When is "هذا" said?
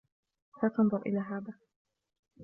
1.19-1.53